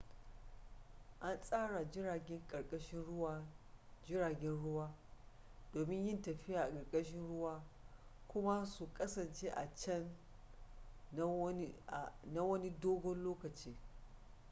[1.21, 3.43] an tsara jiragen ƙarkashin ruwa
[4.05, 4.91] jiragen ruwa
[5.73, 7.63] domin yin tafiya a ƙarkashin ruwa
[8.27, 10.17] kuma su kasance a can
[12.33, 13.75] na wani dogon lokaci